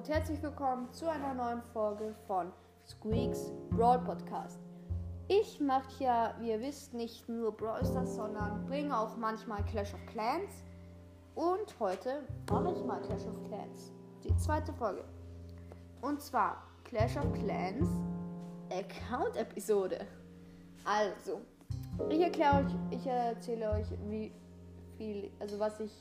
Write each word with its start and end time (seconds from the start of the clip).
und 0.00 0.08
herzlich 0.08 0.42
willkommen 0.42 0.90
zu 0.92 1.10
einer 1.10 1.34
neuen 1.34 1.60
Folge 1.74 2.14
von 2.26 2.50
Squeaks 2.86 3.52
Brawl 3.68 3.98
Podcast. 3.98 4.58
Ich 5.28 5.60
mache 5.60 6.02
ja, 6.02 6.34
wie 6.38 6.52
ihr 6.52 6.60
wisst, 6.62 6.94
nicht 6.94 7.28
nur 7.28 7.54
Brawl 7.54 7.84
Stars, 7.84 8.14
sondern 8.14 8.64
bringe 8.64 8.98
auch 8.98 9.18
manchmal 9.18 9.62
Clash 9.66 9.92
of 9.92 10.00
Clans. 10.06 10.64
Und 11.34 11.78
heute 11.78 12.22
mache 12.50 12.72
ich 12.72 12.82
mal 12.82 13.02
Clash 13.02 13.26
of 13.26 13.44
Clans. 13.46 13.92
Die 14.24 14.34
zweite 14.38 14.72
Folge. 14.72 15.04
Und 16.00 16.22
zwar 16.22 16.62
Clash 16.84 17.18
of 17.18 17.30
Clans 17.34 17.86
Account-Episode. 18.70 20.06
Also, 20.82 21.42
ich 22.08 22.22
erkläre 22.22 22.64
euch, 22.64 22.72
ich 22.90 23.06
erzähle 23.06 23.70
euch, 23.72 23.86
wie 24.08 24.32
viel, 24.96 25.30
also 25.40 25.58
was 25.58 25.78
ich 25.78 25.92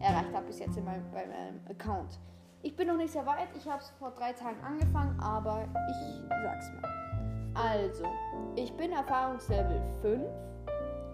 erreicht 0.00 0.34
habe 0.34 0.46
bis 0.46 0.58
jetzt 0.58 0.76
in 0.76 0.84
meinem, 0.84 1.08
bei 1.12 1.24
meinem 1.28 1.60
Account. 1.70 2.18
Ich 2.66 2.74
bin 2.74 2.88
noch 2.88 2.96
nicht 2.96 3.12
sehr 3.12 3.24
weit, 3.24 3.46
ich 3.56 3.64
habe 3.68 3.80
es 3.80 3.90
vor 3.90 4.10
drei 4.10 4.32
Tagen 4.32 4.60
angefangen, 4.60 5.16
aber 5.20 5.68
ich 5.88 6.20
sag's 6.42 6.72
mal. 6.72 7.54
Also, 7.54 8.02
ich 8.56 8.76
bin 8.76 8.90
Erfahrungslevel 8.90 9.80
5. 10.02 10.24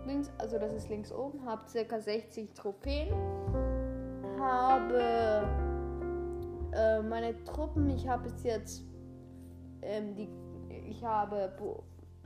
Links, 0.07 0.31
also 0.39 0.59
das 0.59 0.73
ist 0.73 0.89
links 0.89 1.13
oben, 1.13 1.45
habe 1.45 1.61
circa 1.69 2.01
60 2.01 2.55
Trophäen. 2.55 3.15
Habe 4.41 5.47
äh, 6.73 7.03
meine 7.03 7.45
Truppen, 7.45 7.91
ich 7.91 8.09
habe 8.09 8.31
bis 8.31 8.43
jetzt 8.45 8.85
ähm, 9.83 10.15
die, 10.15 10.31
ich 10.89 11.05
habe 11.05 11.53
Bo 11.59 11.85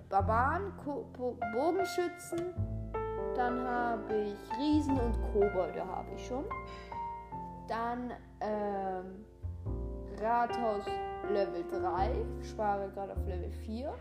Barbaren, 0.08 0.72
Ko 0.84 1.04
Bo 1.18 1.36
Bogenschützen, 1.52 2.54
dann 3.34 3.60
habe 3.66 4.18
ich 4.18 4.56
Riesen 4.56 5.00
und 5.00 5.20
Kobolde 5.32 5.84
habe 5.84 6.14
ich 6.14 6.24
schon. 6.24 6.44
Dann 7.66 8.12
ähm, 8.40 9.24
Rathaus 10.20 10.84
Level 11.30 11.64
3. 11.70 12.10
Ich 12.40 12.50
spare 12.50 12.88
gerade 12.90 13.12
auf 13.12 13.26
Level 13.26 13.50
4. 13.50 13.92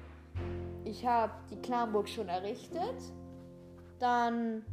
Ich 0.84 1.06
habe 1.06 1.34
die 1.50 1.58
Clanburg 1.58 2.08
schon 2.08 2.28
errichtet. 2.28 2.96
Dann 4.00 4.64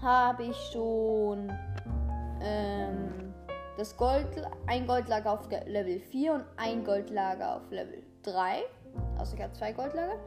habe 0.00 0.44
ich 0.44 0.56
schon 0.72 1.52
ähm, 2.42 3.32
das 3.76 3.96
Gold, 3.96 4.26
ein 4.66 4.86
Goldlager 4.86 5.32
auf 5.32 5.48
Level 5.66 5.98
4 5.98 6.34
und 6.34 6.44
ein 6.56 6.84
Goldlager 6.84 7.56
auf 7.56 7.70
Level 7.70 8.02
3. 8.24 8.62
Also 9.18 9.36
ich 9.36 9.42
habe 9.42 9.52
zwei 9.52 9.72
Goldlager. 9.72 10.18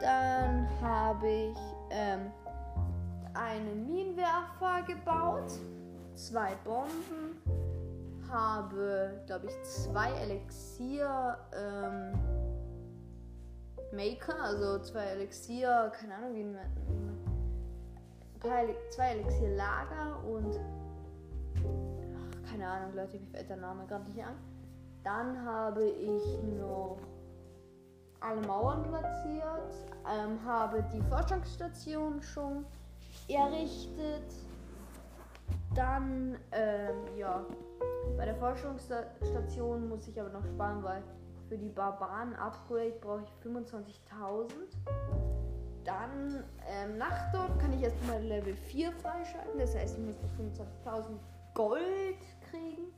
Dann 0.00 0.68
habe 0.82 1.28
ich 1.28 1.58
ähm, 1.90 2.30
einen 3.34 3.86
Minenwerfer 3.86 4.82
gebaut, 4.86 5.52
zwei 6.14 6.54
Bomben, 6.64 7.40
habe, 8.30 9.22
glaube 9.26 9.46
ich, 9.46 9.62
zwei 9.62 10.10
Elixier 10.12 11.38
ähm, 11.56 12.12
Maker, 13.92 14.42
also 14.42 14.78
zwei 14.80 15.04
Elixier, 15.04 15.92
keine 15.98 16.16
Ahnung, 16.16 16.34
wie 16.34 16.44
man, 16.44 16.60
zwei 18.90 19.10
Elixier 19.12 19.56
Lager 19.56 20.22
und 20.28 20.60
ach, 21.56 22.50
keine 22.50 22.68
Ahnung, 22.68 22.94
Leute, 22.94 23.18
mir 23.18 23.26
fällt 23.28 23.48
der 23.48 23.56
Name 23.56 23.86
gerade 23.86 24.04
nicht 24.10 24.22
an. 24.22 24.34
Dann 25.02 25.44
habe 25.44 25.84
ich 25.84 26.42
noch 26.58 26.98
alle 28.20 28.40
Mauern 28.46 28.82
platziert, 28.84 29.74
ähm, 30.10 30.42
habe 30.44 30.82
die 30.92 31.02
Forschungsstation 31.02 32.22
schon 32.22 32.64
errichtet. 33.28 34.32
Dann, 35.74 36.38
ähm, 36.52 37.18
ja, 37.18 37.44
bei 38.16 38.24
der 38.24 38.36
Forschungsstation 38.36 39.88
muss 39.88 40.06
ich 40.08 40.20
aber 40.20 40.30
noch 40.30 40.44
sparen, 40.44 40.82
weil 40.82 41.02
für 41.48 41.58
die 41.58 41.68
Barbaren-Upgrade 41.68 42.94
brauche 43.00 43.22
ich 43.22 43.46
25.000. 43.46 44.50
Dann 45.84 46.44
ähm, 46.66 46.96
Nachtdorf 46.96 47.58
kann 47.58 47.72
ich 47.74 47.82
erstmal 47.82 48.22
Level 48.22 48.54
4 48.54 48.92
freischalten. 48.92 49.58
Das 49.58 49.76
heißt, 49.76 49.98
ich 49.98 50.04
muss 50.04 50.16
noch 50.22 50.64
25.000 50.86 51.18
Gold 51.54 52.18
kriegen. 52.50 52.92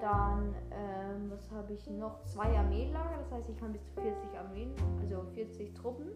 Dann, 0.00 0.54
ähm, 0.70 1.30
was 1.30 1.50
habe 1.50 1.72
ich 1.72 1.88
noch? 1.88 2.22
Zwei 2.24 2.56
Armeelager. 2.58 3.18
Das 3.18 3.30
heißt, 3.32 3.48
ich 3.48 3.56
kann 3.58 3.72
bis 3.72 3.82
zu 3.86 4.00
40 4.00 4.38
Armeen, 4.38 4.74
also 5.00 5.22
40 5.34 5.74
Truppen 5.74 6.10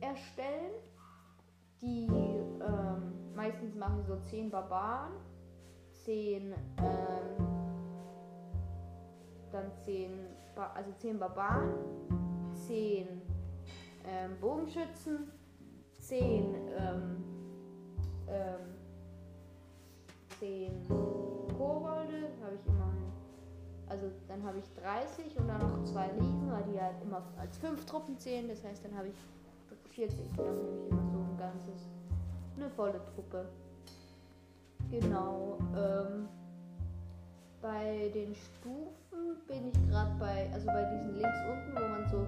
erstellen. 0.00 0.72
Die 1.80 2.06
ähm, 2.06 3.34
meistens 3.34 3.74
machen 3.74 4.02
so 4.04 4.16
10 4.16 4.50
Barbaren, 4.50 5.12
10, 6.04 6.42
ähm, 6.42 6.54
dann 9.52 9.70
10, 9.84 10.10
ba 10.54 10.70
also 10.74 10.92
10 10.98 11.18
Barbaren, 11.18 11.74
10 12.66 13.06
ähm, 14.06 14.40
Bogenschützen, 14.40 15.30
10, 15.98 16.54
ähm, 16.78 17.24
ähm, 18.28 18.74
10 20.38 20.88
Kobolde, 21.56 22.30
habe 22.42 22.54
ich 22.54 22.66
immer. 22.66 22.90
Also 23.88 24.06
dann 24.28 24.42
habe 24.44 24.58
ich 24.58 24.72
30 24.74 25.36
und 25.36 25.48
dann 25.48 25.58
noch 25.58 25.84
zwei 25.84 26.06
Riesen, 26.12 26.50
weil 26.50 26.62
die 26.72 26.80
halt 26.80 26.94
immer 27.02 27.22
als 27.38 27.58
5 27.58 27.84
Truppen 27.86 28.16
zählen. 28.18 28.46
Das 28.48 28.62
heißt, 28.64 28.84
dann 28.84 28.96
habe 28.96 29.08
ich 29.08 29.16
40. 29.90 30.16
Dann 30.36 30.46
habe 30.46 30.60
ich 30.60 30.90
immer 30.90 31.10
so 31.10 31.18
ein 31.18 31.36
ganzes, 31.36 31.88
eine 32.56 32.70
volle 32.70 33.04
Truppe. 33.14 33.48
Genau. 34.90 35.58
Ähm, 35.76 36.28
bei 37.62 38.10
den 38.14 38.34
Stufen 38.34 39.36
bin 39.46 39.68
ich 39.68 39.88
gerade 39.88 40.10
bei, 40.18 40.50
also 40.52 40.66
bei 40.66 40.84
diesen 40.94 41.14
links 41.14 41.38
unten, 41.48 41.76
wo 41.76 41.88
man 41.88 42.08
so 42.08 42.26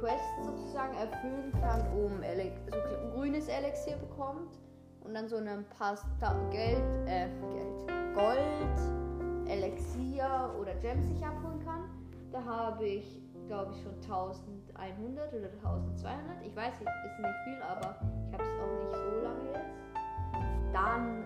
Quests 0.00 0.44
sozusagen 0.44 0.94
erfüllen 0.96 1.52
kann, 1.60 1.80
um 1.92 2.22
Ele 2.22 2.52
so 2.70 3.10
grünes 3.14 3.48
Elixier 3.48 3.96
bekommt 3.96 4.58
und 5.04 5.14
dann 5.14 5.28
so 5.28 5.36
ein 5.36 5.64
paar 5.78 5.96
Star 5.96 6.34
Geld, 6.50 6.82
äh, 7.06 7.28
Geld, 7.52 8.14
Gold, 8.14 9.48
Elixier 9.48 10.54
oder 10.58 10.74
Gems 10.76 11.06
sich 11.08 11.24
abholen 11.24 11.60
kann. 11.64 11.90
Da 12.32 12.42
habe 12.44 12.86
ich, 12.86 13.20
glaube 13.46 13.72
ich, 13.72 13.82
schon 13.82 13.94
1100 14.00 15.34
oder 15.34 15.50
1200. 15.62 16.46
Ich 16.46 16.56
weiß, 16.56 16.72
nicht, 16.80 16.88
ist 17.04 17.18
nicht 17.20 17.34
viel, 17.44 17.62
aber 17.62 17.96
ich 18.26 18.32
habe 18.32 18.42
es 18.42 18.58
auch 18.58 18.72
nicht 18.80 18.96
so 18.96 19.22
lange 19.22 19.44
jetzt. 19.52 20.72
Dann 20.72 21.21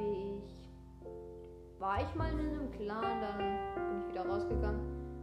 habe 0.00 0.12
ich, 0.12 1.80
war 1.80 2.00
ich 2.00 2.14
mal 2.14 2.30
in 2.32 2.38
einem 2.38 2.70
Clan, 2.72 3.20
dann 3.20 3.38
bin 3.74 4.00
ich 4.00 4.14
wieder 4.14 4.26
rausgegangen, 4.26 4.80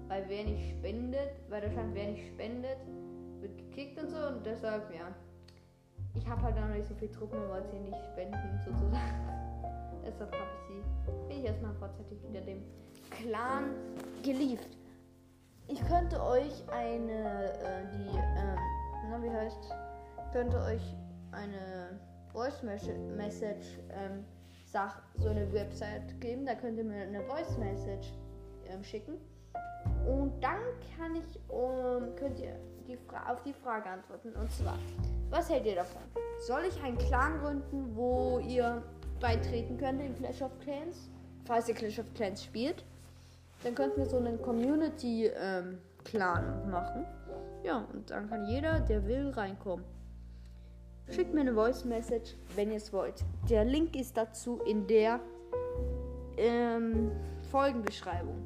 weil 0.08 0.24
wer 0.28 0.44
nicht 0.44 0.78
spendet, 0.78 1.32
weil 1.50 1.62
da 1.62 1.72
stand, 1.72 1.96
wer 1.96 2.12
nicht 2.12 2.28
spendet, 2.28 2.78
wird 3.40 3.58
gekickt 3.58 4.02
und 4.02 4.10
so 4.10 4.18
und 4.18 4.46
deshalb, 4.46 4.94
ja, 4.94 5.14
ich 6.16 6.28
habe 6.28 6.42
halt 6.42 6.56
noch 6.56 6.68
nicht 6.70 6.88
so 6.88 6.96
viel 6.96 7.12
Truppen 7.12 7.38
wollte 7.50 7.70
sie 7.70 7.80
nicht 7.80 7.98
spenden 8.12 8.60
sozusagen. 8.66 8.92
deshalb 10.06 10.34
habe 10.34 10.50
ich 10.56 10.68
sie, 10.68 11.12
bin 11.28 11.40
ich 11.40 11.46
erstmal 11.46 11.74
vorzeitig 11.76 12.18
wieder 12.28 12.42
dem 12.42 12.64
Clan 13.12 13.76
geliefert. 14.24 14.78
Ich 15.68 15.86
könnte 15.86 16.22
euch 16.24 16.64
eine, 16.70 17.52
äh, 17.54 17.86
die, 17.94 18.18
ähm, 18.18 18.58
na 19.10 19.22
wie 19.22 19.30
heißt, 19.30 19.74
könnte 20.32 20.58
euch 20.62 20.96
eine 21.32 22.00
Voice 22.32 22.64
Message 22.64 23.80
ähm, 23.92 24.24
Sach, 24.78 25.02
so 25.18 25.30
eine 25.30 25.52
Website 25.54 26.22
geben. 26.22 26.46
Da 26.46 26.54
könnt 26.54 26.78
ihr 26.78 26.84
mir 26.84 27.02
eine 27.02 27.24
Voice 27.24 27.58
Message 27.58 28.14
ähm, 28.68 28.84
schicken. 28.84 29.16
Und 30.08 30.32
dann 30.40 30.60
kann 30.96 31.16
ich, 31.16 31.40
um, 31.50 32.16
könnt 32.16 32.40
ihr 32.40 32.60
die 32.88 32.96
auf 33.28 33.42
die 33.42 33.54
Frage 33.54 33.90
antworten. 33.90 34.34
Und 34.34 34.52
zwar, 34.52 34.78
was 35.32 35.50
hält 35.50 35.66
ihr 35.66 35.74
davon? 35.74 36.04
Soll 36.46 36.62
ich 36.70 36.80
einen 36.84 37.00
Clan 37.00 37.40
gründen, 37.40 37.96
wo 37.96 38.38
ihr 38.38 38.84
beitreten 39.20 39.80
könnt 39.80 40.00
in 40.00 40.14
Clash 40.14 40.44
of 40.44 40.52
Clans? 40.60 41.10
Falls 41.46 41.68
ihr 41.68 41.74
Clash 41.74 41.98
of 41.98 42.14
Clans 42.14 42.44
spielt. 42.44 42.86
Dann 43.64 43.74
könnten 43.74 43.98
wir 43.98 44.06
so 44.06 44.18
einen 44.18 44.40
Community-Clan 44.40 46.62
ähm, 46.64 46.70
machen. 46.70 47.04
Ja, 47.64 47.84
und 47.92 48.12
dann 48.12 48.30
kann 48.30 48.46
jeder, 48.46 48.80
der 48.82 49.08
will, 49.08 49.32
reinkommen. 49.32 49.84
Schickt 51.10 51.34
mir 51.34 51.42
eine 51.42 51.54
Voice 51.54 51.86
Message, 51.86 52.36
wenn 52.56 52.72
ihr 52.72 52.78
es 52.78 52.92
wollt. 52.92 53.24
Der 53.50 53.64
Link 53.64 53.96
ist 53.96 54.18
dazu 54.18 54.60
in 54.66 54.86
der 54.88 55.20
ähm, 56.38 57.12
Folgenbeschreibung. 57.50 58.44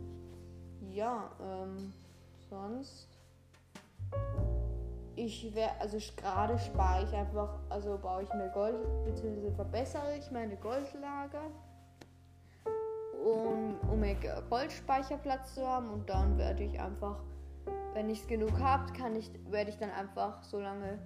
Ja, 0.92 1.32
ähm, 1.42 1.94
sonst. 2.50 3.08
Ich 5.16 5.54
wäre, 5.54 5.72
also 5.80 5.98
gerade 6.16 6.58
spare 6.60 7.04
ich 7.04 7.14
einfach, 7.14 7.60
also 7.70 7.98
baue 7.98 8.24
ich 8.24 8.34
mir 8.34 8.50
Gold, 8.50 8.76
beziehungsweise 9.06 9.52
verbessere 9.52 10.18
ich 10.18 10.32
meine 10.32 10.56
Goldlager 10.58 11.52
um, 13.24 13.78
um 13.90 14.00
mehr 14.00 14.16
Goldspeicherplatz 14.50 15.56
zu 15.56 15.68
haben 15.68 15.90
und 15.90 16.10
dann 16.10 16.38
werde 16.38 16.64
ich 16.64 16.80
einfach, 16.80 17.18
wenn 17.94 18.10
ich 18.10 18.22
es 18.22 18.28
genug 18.28 18.60
habe, 18.60 18.92
kann 18.94 19.16
ich, 19.16 19.32
werde 19.50 19.70
ich 19.70 19.78
dann 19.78 19.92
einfach 19.92 20.44
so 20.44 20.60
lange 20.60 21.00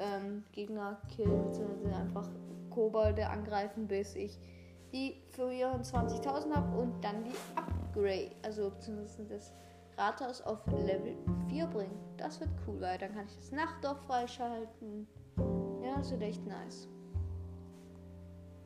ähm, 0.00 0.44
Gegner 0.52 1.00
killen, 1.14 1.44
beziehungsweise 1.44 1.94
einfach 1.94 2.28
Kobolde 2.70 3.28
angreifen, 3.28 3.86
bis 3.86 4.14
ich 4.14 4.38
die 4.92 5.20
24.000 5.36 6.54
habe 6.54 6.78
und 6.78 7.02
dann 7.02 7.24
die 7.24 7.34
Upgrade, 7.54 8.30
also 8.42 8.70
zumindest 8.78 9.20
das 9.28 9.52
Rathaus 9.96 10.40
auf 10.42 10.64
Level 10.66 11.16
4 11.48 11.66
bringen. 11.66 11.98
Das 12.16 12.40
wird 12.40 12.50
cool, 12.66 12.80
weil 12.80 12.98
dann 12.98 13.14
kann 13.14 13.26
ich 13.26 13.36
das 13.36 13.52
Nachtdorf 13.52 13.98
freischalten. 14.06 15.06
Ja, 15.82 15.96
das 15.96 16.10
wird 16.10 16.22
echt 16.22 16.46
nice. 16.46 16.88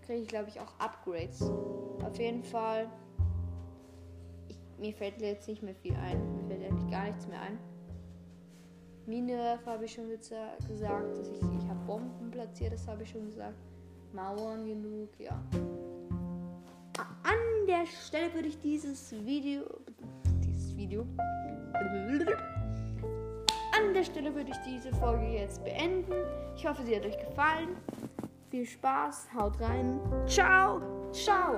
Kriege 0.03 0.23
ich, 0.23 0.29
glaube 0.29 0.49
ich, 0.49 0.61
auch 0.61 0.79
Upgrades. 0.79 1.43
Auf 2.05 2.19
jeden 2.19 2.45
Fall. 2.45 2.89
Ich, 4.49 4.59
mir 4.79 4.93
fällt 4.93 5.21
jetzt 5.23 5.49
nicht 5.49 5.63
mehr 5.63 5.75
viel 5.75 5.95
ein. 5.97 6.37
Mir 6.37 6.45
fällt 6.45 6.65
eigentlich 6.65 6.91
gar 6.91 7.05
nichts 7.05 7.27
mehr 7.27 7.41
ein. 7.41 7.59
Minewerfer 9.07 9.73
habe 9.73 9.85
ich 9.85 9.93
schon 9.93 10.09
gesagt, 10.09 10.61
dass 10.61 11.29
ich, 11.29 11.39
ich 11.39 11.69
habe 11.69 11.81
Bomben 11.87 12.31
platziert, 12.31 12.73
das 12.73 12.87
habe 12.87 13.03
ich 13.03 13.11
schon 13.11 13.25
gesagt. 13.27 13.57
Mauern 14.13 14.67
genug, 14.67 15.09
ja. 15.19 15.43
An 17.23 17.67
der 17.67 17.87
Stelle 17.87 18.33
würde 18.35 18.49
ich 18.49 18.61
dieses 18.61 19.13
Video, 19.25 19.63
dieses 20.43 20.77
Video, 20.77 21.07
an 23.75 23.95
der 23.95 24.05
Stelle 24.05 24.35
würde 24.35 24.51
ich 24.51 24.59
diese 24.59 24.93
Folge 24.97 25.27
jetzt 25.27 25.65
beenden. 25.65 26.13
Ich 26.57 26.67
hoffe, 26.67 26.83
sie 26.83 26.95
hat 26.95 27.05
euch 27.05 27.19
gefallen. 27.19 27.77
Viel 28.51 28.67
Spaß, 28.67 29.29
haut 29.35 29.61
rein. 29.61 29.99
Ciao, 30.27 30.81
ciao. 31.13 31.57